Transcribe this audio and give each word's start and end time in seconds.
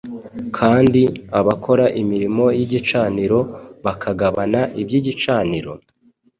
kandi 0.57 1.01
abakora 1.39 1.85
imirimo 2.01 2.45
y’igicaniro 2.57 3.39
bakagabana 3.85 4.61
iby’igicaniro? 4.81 5.71